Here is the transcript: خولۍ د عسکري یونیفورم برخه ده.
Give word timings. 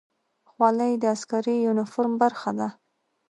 خولۍ 0.49 0.93
د 1.01 1.03
عسکري 1.15 1.55
یونیفورم 1.65 2.13
برخه 2.23 2.51
ده. 2.59 2.67